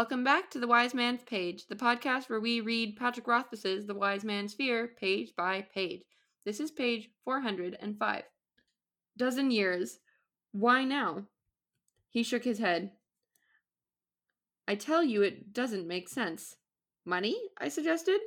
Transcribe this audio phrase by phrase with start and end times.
[0.00, 3.94] Welcome back to The Wise Man's Page, the podcast where we read Patrick Rothfuss's The
[3.94, 6.04] Wise Man's Fear page by page.
[6.46, 8.22] This is page 405.
[9.18, 9.98] Dozen years.
[10.52, 11.26] Why now?
[12.08, 12.92] He shook his head.
[14.66, 16.56] I tell you, it doesn't make sense.
[17.04, 17.36] Money?
[17.58, 18.20] I suggested.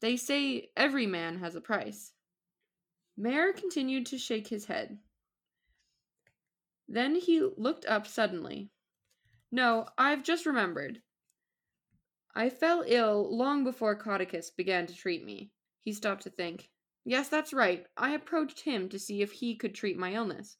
[0.00, 2.12] They say every man has a price.
[3.14, 4.96] Maer continued to shake his head.
[6.88, 8.70] Then he looked up suddenly.
[9.54, 11.00] No, I've just remembered.
[12.36, 15.52] I fell ill long before Caudicus began to treat me.
[15.82, 16.68] He stopped to think.
[17.04, 17.86] Yes, that's right.
[17.96, 20.56] I approached him to see if he could treat my illness.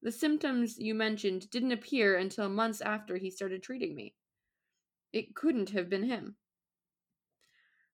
[0.00, 4.14] The symptoms you mentioned didn't appear until months after he started treating me.
[5.12, 6.36] It couldn't have been him.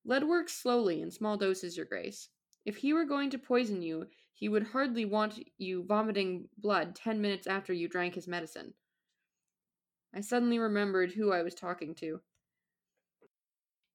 [0.04, 2.28] Lead works slowly in small doses, Your Grace.
[2.66, 7.22] If he were going to poison you, he would hardly want you vomiting blood ten
[7.22, 8.74] minutes after you drank his medicine.
[10.14, 12.20] I suddenly remembered who I was talking to.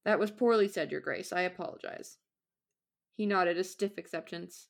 [0.06, 1.34] That was poorly said, Your Grace.
[1.34, 2.18] I apologize.
[3.16, 4.68] He nodded a stiff acceptance.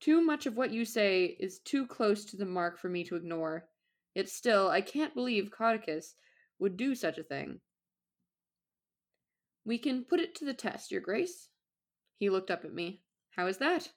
[0.00, 3.16] Too much of what you say is too close to the mark for me to
[3.16, 3.68] ignore.
[4.14, 6.14] Yet still, I can't believe Caudicus
[6.58, 7.60] would do such a thing.
[9.64, 11.48] We can put it to the test, Your Grace.
[12.18, 13.00] He looked up at me.
[13.30, 13.88] How is that?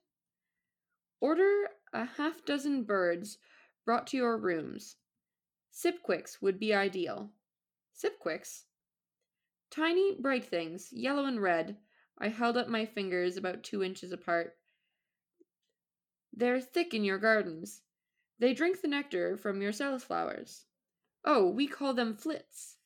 [1.20, 3.40] Order a half dozen birds
[3.84, 4.98] brought to your rooms.
[5.74, 7.32] Sipquicks would be ideal.
[7.94, 8.66] Sipquicks?
[9.76, 11.76] Tiny, bright things, yellow and red.
[12.18, 14.56] I held up my fingers about two inches apart.
[16.32, 17.82] They're thick in your gardens.
[18.40, 20.64] They drink the nectar from your flowers.
[21.26, 22.78] Oh, we call them flits.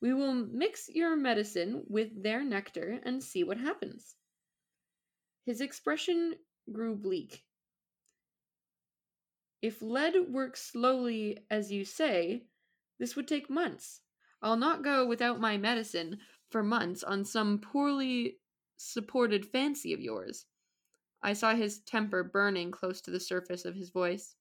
[0.00, 4.16] We will mix your medicine with their nectar and see what happens.
[5.44, 6.34] His expression
[6.72, 7.44] grew bleak.
[9.62, 12.46] If lead works slowly as you say,
[12.98, 14.00] this would take months.
[14.42, 16.18] I'll not go without my medicine
[16.50, 18.38] for months on some poorly
[18.76, 20.46] supported fancy of yours.
[21.22, 24.36] I saw his temper burning close to the surface of his voice.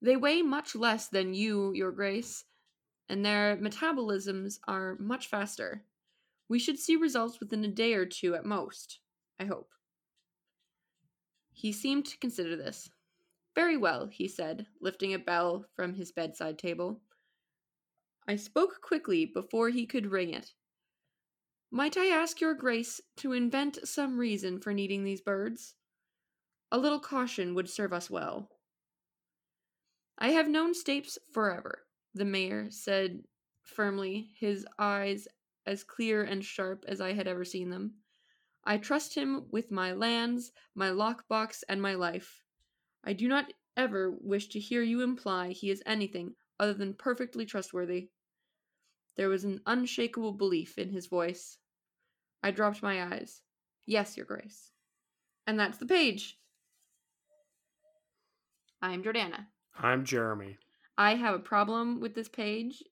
[0.00, 2.44] They weigh much less than you, Your Grace,
[3.08, 5.82] and their metabolisms are much faster.
[6.48, 9.00] We should see results within a day or two at most,
[9.40, 9.70] I hope.
[11.52, 12.90] He seemed to consider this.
[13.56, 17.00] Very well, he said, lifting a bell from his bedside table.
[18.28, 20.52] I spoke quickly before he could ring it.
[21.70, 25.76] Might I ask your grace to invent some reason for needing these birds?
[26.70, 28.50] A little caution would serve us well.
[30.18, 33.22] I have known Stapes forever, the mayor said
[33.62, 35.26] firmly, his eyes
[35.64, 37.94] as clear and sharp as I had ever seen them.
[38.62, 42.42] I trust him with my lands, my lockbox, and my life.
[43.04, 47.46] I do not ever wish to hear you imply he is anything other than perfectly
[47.46, 48.10] trustworthy.
[49.18, 51.58] There was an unshakable belief in his voice.
[52.42, 53.42] I dropped my eyes.
[53.84, 54.70] Yes, Your Grace.
[55.44, 56.38] And that's the page.
[58.80, 59.46] I'm Jordana.
[59.76, 60.56] I'm Jeremy.
[60.96, 62.82] I have a problem with this page,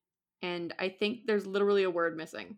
[0.43, 2.57] and I think there's literally a word missing.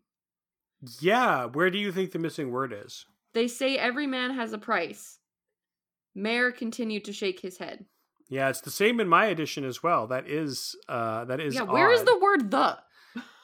[1.01, 3.05] Yeah, where do you think the missing word is?
[3.35, 5.19] They say every man has a price.
[6.15, 7.85] Maer continued to shake his head.
[8.31, 10.07] Yeah, it's the same in my edition as well.
[10.07, 12.07] That is uh that is Yeah, where is odd.
[12.07, 12.79] the word the?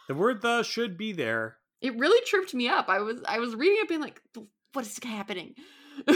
[0.09, 1.59] The word the should be there.
[1.81, 2.89] It really tripped me up.
[2.89, 4.21] I was I was reading it being like,
[4.73, 5.55] what is happening?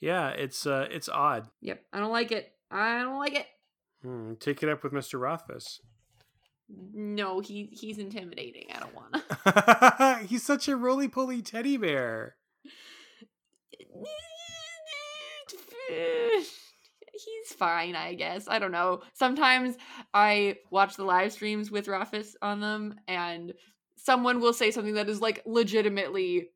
[0.00, 1.48] Yeah, it's uh it's odd.
[1.60, 2.52] yep, I don't like it.
[2.70, 3.46] I don't like it.
[4.02, 5.18] Hmm, take it up with Mr.
[5.18, 5.80] Rothfuss.
[6.68, 8.66] No, he he's intimidating.
[8.74, 10.26] I don't want to.
[10.28, 12.36] He's such a roly poly teddy bear.
[17.24, 18.46] He's fine, I guess.
[18.48, 19.02] I don't know.
[19.14, 19.76] Sometimes
[20.12, 23.52] I watch the live streams with Rothfuss on them, and
[23.96, 26.50] someone will say something that is like legitimately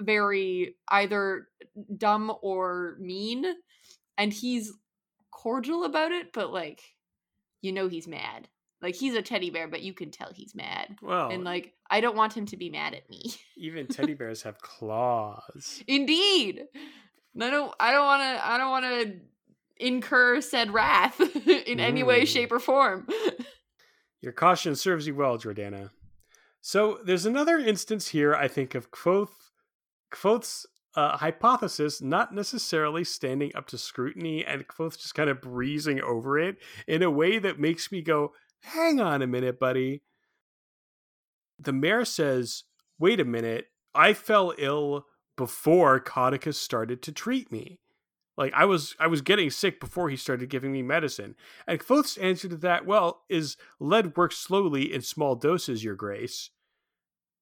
[0.00, 1.48] very either
[1.96, 3.44] dumb or mean,
[4.16, 4.72] and he's
[5.30, 6.82] cordial about it, but like,
[7.62, 8.48] you know, he's mad.
[8.80, 10.96] Like, he's a teddy bear, but you can tell he's mad.
[11.02, 13.34] Well, And like, I don't want him to be mad at me.
[13.56, 15.82] even teddy bears have claws.
[15.88, 16.62] Indeed.
[17.40, 19.04] I don't I don't wanna I don't wanna
[19.78, 22.26] incur said wrath in any way, Mm.
[22.28, 23.06] shape, or form.
[24.20, 25.90] Your caution serves you well, Jordana.
[26.60, 29.28] So there's another instance here, I think, of Kvothe,
[30.12, 30.66] Kvothe's
[30.96, 36.38] uh, hypothesis not necessarily standing up to scrutiny and Kvothe just kind of breezing over
[36.38, 36.56] it
[36.88, 38.32] in a way that makes me go,
[38.62, 40.02] hang on a minute, buddy.
[41.60, 42.64] The mayor says,
[42.98, 47.78] wait a minute, I fell ill before Caudicus started to treat me.
[48.38, 51.34] Like I was I was getting sick before he started giving me medicine.
[51.66, 56.50] And Kvothe's answer to that, well, is lead works slowly in small doses, your grace.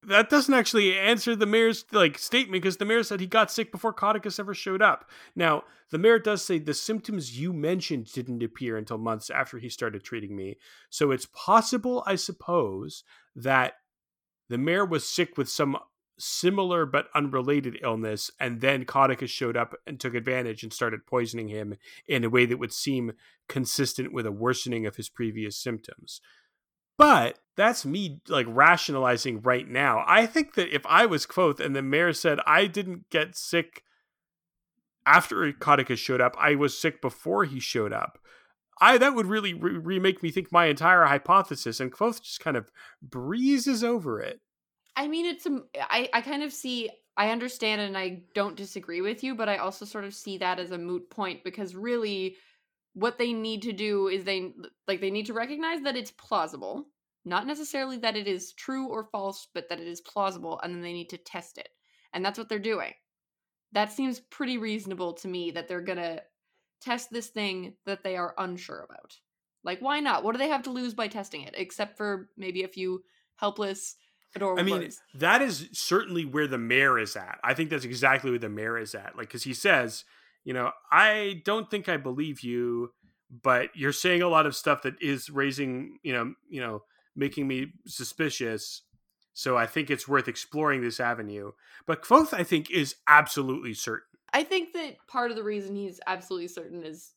[0.07, 3.71] That doesn't actually answer the mayor's like statement because the mayor said he got sick
[3.71, 5.07] before Caudicus ever showed up.
[5.35, 9.69] Now, the mayor does say the symptoms you mentioned didn't appear until months after he
[9.69, 10.57] started treating me.
[10.89, 13.03] So it's possible, I suppose,
[13.35, 13.73] that
[14.49, 15.77] the mayor was sick with some
[16.19, 21.47] similar but unrelated illness, and then Caudicus showed up and took advantage and started poisoning
[21.47, 21.75] him
[22.07, 23.13] in a way that would seem
[23.47, 26.21] consistent with a worsening of his previous symptoms.
[26.97, 30.03] But that's me like rationalizing right now.
[30.07, 33.83] I think that if I was Kvothe and the mayor said I didn't get sick
[35.05, 38.19] after Caudicus showed up, I was sick before he showed up.
[38.79, 42.57] I that would really re- remake me think my entire hypothesis, and Kvothe just kind
[42.57, 42.71] of
[43.01, 44.41] breezes over it.
[44.97, 45.61] I mean, it's a.
[45.75, 46.89] I I kind of see.
[47.15, 50.59] I understand and I don't disagree with you, but I also sort of see that
[50.59, 52.35] as a moot point because really,
[52.93, 54.53] what they need to do is they
[54.87, 56.87] like they need to recognize that it's plausible,
[57.25, 60.81] not necessarily that it is true or false, but that it is plausible, and then
[60.81, 61.69] they need to test it,
[62.13, 62.93] and that's what they're doing.
[63.73, 66.21] That seems pretty reasonable to me that they're gonna
[66.81, 69.17] test this thing that they are unsure about.
[69.63, 70.23] Like, why not?
[70.23, 73.03] What do they have to lose by testing it, except for maybe a few
[73.37, 73.95] helpless
[74.35, 75.01] I mean, birds?
[75.15, 77.39] that is certainly where the mayor is at.
[77.43, 79.17] I think that's exactly where the mayor is at.
[79.17, 80.03] Like, because he says,
[80.43, 82.91] you know, I don't think I believe you,
[83.29, 86.83] but you're saying a lot of stuff that is raising, you know, you know,
[87.15, 88.83] making me suspicious.
[89.33, 91.51] So I think it's worth exploring this avenue.
[91.85, 94.07] But Kvothe, I think, is absolutely certain.
[94.33, 97.13] I think that part of the reason he's absolutely certain is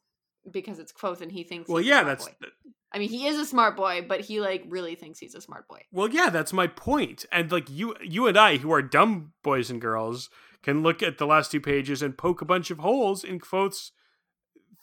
[0.50, 1.68] because it's Kvothe and he thinks.
[1.68, 2.48] Well, he's yeah, smart that's boy.
[2.92, 5.68] I mean, he is a smart boy, but he like really thinks he's a smart
[5.68, 5.82] boy.
[5.92, 7.24] Well, yeah, that's my point.
[7.30, 10.28] And like you, you and I, who are dumb boys and girls,
[10.62, 13.92] can look at the last two pages and poke a bunch of holes in Kvothe's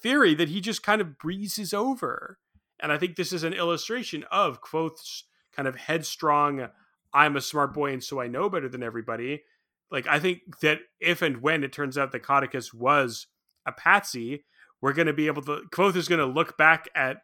[0.01, 2.39] theory that he just kind of breezes over.
[2.79, 6.69] And I think this is an illustration of Kvothe's kind of headstrong,
[7.13, 9.43] "I'm a smart boy and so I know better than everybody."
[9.91, 13.27] Like I think that if and when it turns out that Caudicus was
[13.65, 14.45] a patsy,
[14.81, 15.61] we're going to be able to.
[15.71, 17.17] Kvothe is going to look back at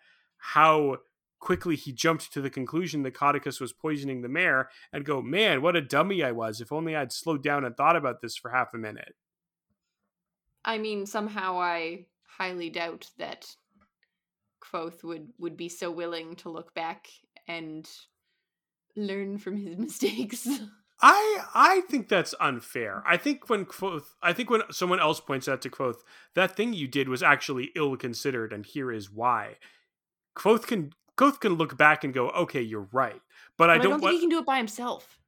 [0.46, 0.98] how
[1.40, 5.62] quickly he jumped to the conclusion that Caudicus was poisoning the mayor and go, man,
[5.62, 6.60] what a dummy I was.
[6.60, 9.16] If only I'd slowed down and thought about this for half a minute.
[10.66, 12.08] I mean, somehow I
[12.38, 13.48] highly doubt that
[14.62, 17.08] Kvothe would would be so willing to look back
[17.48, 17.90] and
[18.98, 20.46] learn from his mistakes.
[21.02, 23.02] I I think that's unfair.
[23.06, 26.02] I think when Kvothe, I think when someone else points out to Kvothe,
[26.36, 29.56] that thing you did was actually ill considered, and here is why.
[30.36, 33.22] Kvothe can Kvothe can look back and go, okay, you're right,
[33.58, 34.16] but I But I don't, don't think want.
[34.16, 35.20] he can do it by himself.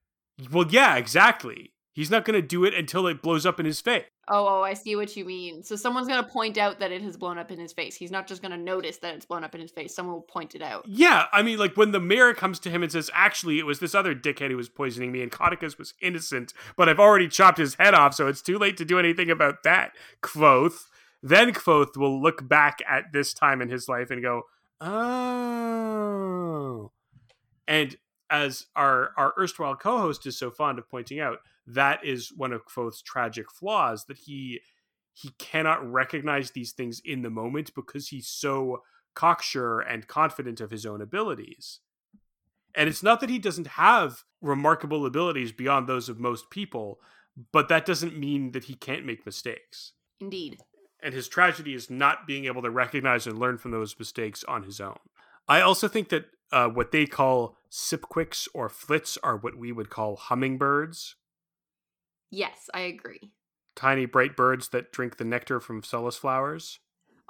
[0.52, 1.74] Well, yeah, exactly.
[1.94, 4.06] He's not going to do it until it blows up in his face.
[4.28, 5.62] Oh, oh, I see what you mean.
[5.62, 7.96] So someone's gonna point out that it has blown up in his face.
[7.96, 9.94] He's not just gonna notice that it's blown up in his face.
[9.94, 10.84] Someone will point it out.
[10.88, 13.80] Yeah, I mean, like when the mayor comes to him and says, "Actually, it was
[13.80, 17.60] this other dickhead who was poisoning me, and Caudicus was innocent, but I've already chopped
[17.60, 19.92] his head off, so it's too late to do anything about that."
[20.24, 20.86] Kvothe.
[21.22, 24.44] Then Kvothe will look back at this time in his life and go,
[24.82, 26.26] "Oh."
[27.68, 27.98] And
[28.30, 32.66] as our our erstwhile co-host is so fond of pointing out, that is one of
[32.66, 34.62] Kvothe's tragic flaws that he
[35.14, 40.72] he cannot recognize these things in the moment because he's so cocksure and confident of
[40.72, 41.80] his own abilities.
[42.76, 47.00] And it's not that he doesn't have remarkable abilities beyond those of most people,
[47.54, 49.94] but that doesn't mean that he can't make mistakes.
[50.20, 50.60] Indeed.
[51.06, 54.64] And his tragedy is not being able to recognize and learn from those mistakes on
[54.64, 54.98] his own.
[55.48, 59.92] I also think that uh, what they call sipquicks or flits are what we would
[59.92, 61.16] call hummingbirds,
[62.32, 63.32] Yes, I agree.
[63.76, 66.80] tiny bright birds that drink the nectar from selas flowers.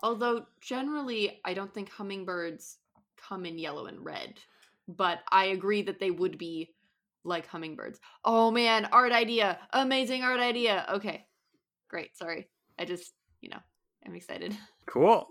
[0.02, 2.78] Although generally, I don't think hummingbirds
[3.18, 4.40] come in yellow and red,
[4.88, 6.74] but I agree that they would be
[7.26, 8.00] like hummingbirds.
[8.24, 9.60] Oh man, art idea!
[9.74, 10.86] Amazing art idea!
[10.94, 11.26] Okay,
[11.90, 12.16] great.
[12.18, 12.48] Sorry.
[12.80, 13.60] I just, you know,
[14.06, 14.56] I'm excited.
[14.88, 15.28] Cool.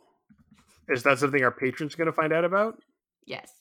[0.88, 2.82] Is that something our patrons going to find out about?
[3.24, 3.52] Yes.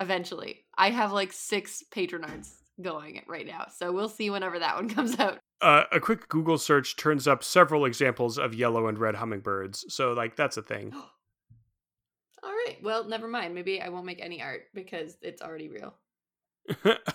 [0.00, 0.64] Eventually.
[0.78, 5.18] I have like six patronards going right now, so we'll see whenever that one comes
[5.18, 5.38] out.
[5.60, 9.92] Uh, a quick Google search turns up several examples of yellow and red hummingbirds.
[9.92, 10.92] So, like, that's a thing.
[12.42, 12.76] All right.
[12.82, 13.54] Well, never mind.
[13.54, 15.94] Maybe I won't make any art because it's already real.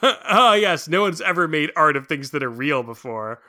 [0.04, 0.88] oh, yes.
[0.88, 3.42] No one's ever made art of things that are real before.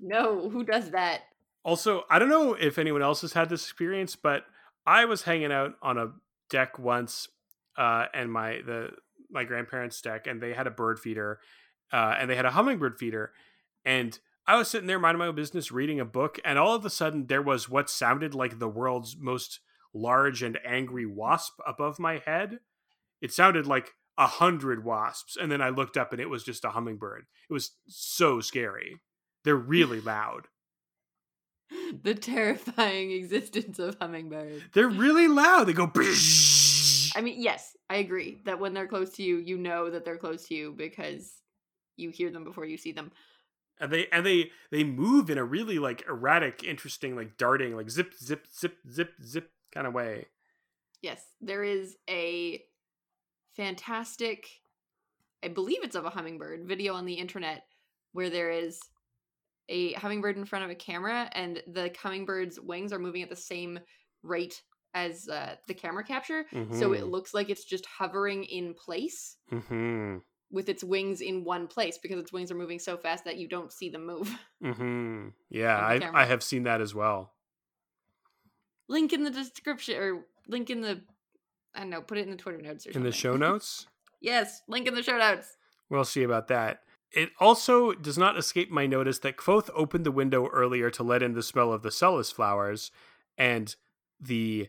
[0.00, 1.22] No, who does that?
[1.64, 4.44] Also, I don't know if anyone else has had this experience, but
[4.86, 6.12] I was hanging out on a
[6.50, 7.28] deck once,
[7.76, 8.90] uh, and my the
[9.30, 11.40] my grandparents' deck, and they had a bird feeder,
[11.92, 13.32] uh, and they had a hummingbird feeder,
[13.84, 16.82] and I was sitting there minding my own business, reading a book, and all of
[16.86, 19.60] a sudden there was what sounded like the world's most
[19.92, 22.60] large and angry wasp above my head.
[23.20, 26.64] It sounded like a hundred wasps, and then I looked up and it was just
[26.64, 27.26] a hummingbird.
[27.48, 28.96] It was so scary.
[29.44, 30.48] They're really loud.
[32.02, 34.62] The terrifying existence of hummingbirds.
[34.72, 35.64] They're really loud.
[35.64, 35.90] They go.
[37.16, 40.18] I mean, yes, I agree that when they're close to you, you know that they're
[40.18, 41.32] close to you because
[41.96, 43.10] you hear them before you see them.
[43.80, 47.90] and they and they they move in a really like erratic, interesting, like darting, like
[47.90, 50.26] zip, zip, zip, zip, zip kind of way.
[51.02, 52.62] Yes, there is a
[53.56, 54.48] fantastic,
[55.42, 57.64] I believe it's of a hummingbird video on the internet
[58.12, 58.80] where there is
[59.68, 63.36] a hummingbird in front of a camera and the hummingbird's wings are moving at the
[63.36, 63.78] same
[64.22, 64.62] rate
[64.94, 66.44] as uh, the camera capture.
[66.72, 70.16] So it looks like it's just hovering in place Mm-hmm.
[70.50, 73.46] with its wings in one place because its wings are moving so fast that you
[73.48, 74.34] don't see them move.
[74.64, 75.28] Mm-hmm.
[75.50, 76.00] Yeah, I.
[76.12, 77.32] I have seen that as well.
[78.88, 81.02] Link in the description or link in the
[81.74, 83.10] I don't know, put it in the Twitter notes or In something.
[83.10, 83.86] the show notes,
[84.20, 85.56] Yes, link in the show notes.
[85.90, 86.80] we'll see about that.
[87.12, 91.22] It also does not escape my notice that Kvothe opened the window earlier to let
[91.22, 92.90] in the smell of the selas flowers,
[93.36, 93.74] and
[94.20, 94.68] the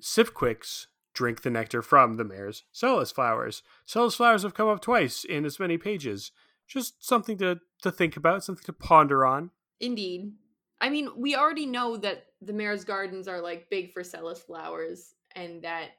[0.00, 3.62] Sipquicks drink the nectar from the Maer's selas flowers.
[3.86, 6.30] selas flowers have come up twice in as many pages.
[6.66, 9.50] Just something to, to think about, something to ponder on.
[9.80, 10.32] Indeed.
[10.80, 15.14] I mean, we already know that the mayor's gardens are like big for selas flowers
[15.34, 15.90] and that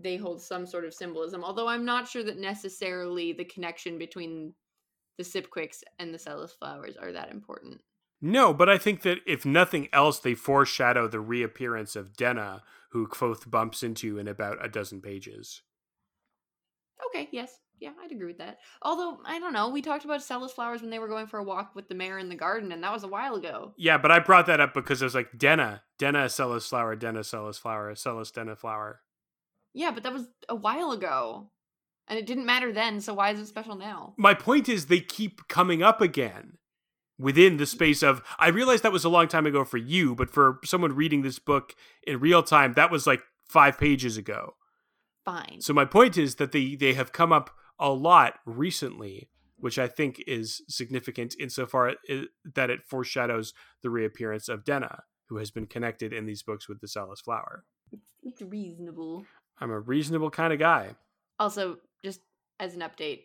[0.00, 1.44] they hold some sort of symbolism.
[1.44, 4.54] Although I'm not sure that necessarily the connection between
[5.16, 7.80] the Sipquicks and the selas flowers are that important.
[8.20, 13.06] No, but I think that if nothing else, they foreshadow the reappearance of Denna, who
[13.06, 15.62] Kvothe bumps into in about a dozen pages.
[17.06, 17.60] Okay, yes.
[17.80, 18.58] Yeah, I'd agree with that.
[18.82, 21.44] Although, I don't know, we talked about selas flowers when they were going for a
[21.44, 23.72] walk with the mayor in the garden, and that was a while ago.
[23.76, 27.20] Yeah, but I brought that up because I was like, Denna, Denna selas flower, Denna
[27.20, 29.00] selas flower, selas Denna flower.
[29.78, 31.50] Yeah, but that was a while ago.
[32.08, 34.14] And it didn't matter then, so why is it special now?
[34.16, 36.58] My point is, they keep coming up again
[37.18, 38.22] within the space of.
[38.40, 41.38] I realized that was a long time ago for you, but for someone reading this
[41.38, 41.74] book
[42.06, 44.54] in real time, that was like five pages ago.
[45.24, 45.60] Fine.
[45.60, 49.86] So my point is that they they have come up a lot recently, which I
[49.86, 55.66] think is significant insofar i- that it foreshadows the reappearance of Denna, who has been
[55.66, 57.64] connected in these books with the selas flower.
[58.22, 59.24] It's reasonable.
[59.60, 60.94] I'm a reasonable kind of guy.
[61.38, 62.20] Also, just
[62.60, 63.22] as an update,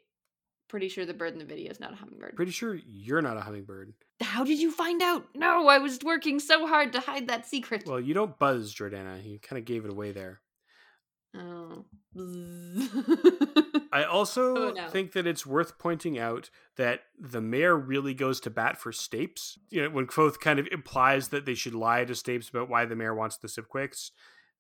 [0.67, 2.35] pretty sure the bird in the video is not a hummingbird.
[2.35, 3.93] Pretty sure you're not a hummingbird.
[4.21, 5.25] How did you find out?
[5.35, 7.83] No, I was working so hard to hide that secret.
[7.85, 9.23] Well, you don't buzz, Jordana.
[9.23, 10.41] You kind of gave it away there.
[11.35, 11.85] oh.
[13.91, 14.87] I oh, also Oh, no.
[14.89, 19.57] think that it's worth pointing out that the mayor really goes to bat for Stapes.
[19.69, 22.85] You know, when Kvothe kind of implies that they should lie to Stapes about why
[22.85, 24.11] the mayor wants the Sipquicks,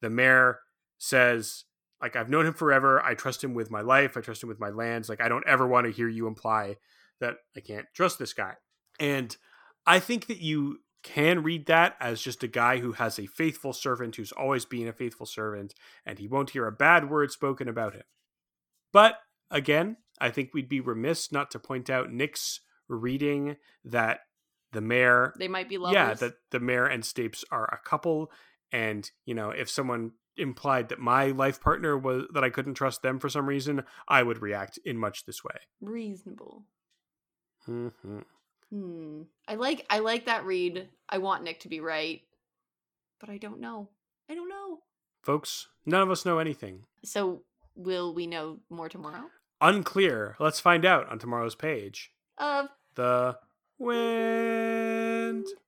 [0.01, 0.59] the mayor
[1.03, 1.65] says,
[2.01, 3.01] like, I've known him forever.
[3.03, 4.15] I trust him with my life.
[4.15, 5.09] I trust him with my lands.
[5.09, 6.77] Like, I don't ever want to hear you imply
[7.19, 8.53] that I can't trust this guy.
[9.01, 9.35] And
[9.85, 13.73] I think that you can read that as just a guy who has a faithful
[13.73, 15.73] servant who's always been a faithful servant,
[16.05, 18.03] and he won't hear a bad word spoken about him.
[18.93, 19.15] But
[19.51, 24.21] again, I think we'd be remiss not to point out Nick's reading that
[24.71, 25.95] the mayor, they might be lovers.
[25.95, 28.31] yeah, that the mayor and Stapes are a couple,
[28.71, 33.01] and you know, if someone implied that my life partner was that I couldn't trust
[33.01, 35.55] them for some reason, I would react in much this way.
[35.81, 36.63] Reasonable.
[37.65, 37.87] hmm
[38.69, 39.21] Hmm.
[39.47, 40.89] I like I like that read.
[41.07, 42.21] I want Nick to be right,
[43.19, 43.89] but I don't know.
[44.29, 44.79] I don't know.
[45.21, 46.85] Folks, none of us know anything.
[47.03, 47.43] So
[47.75, 49.25] will we know more tomorrow?
[49.61, 50.35] Unclear.
[50.39, 52.11] Let's find out on tomorrow's page.
[52.39, 53.37] Of The
[53.77, 54.92] way.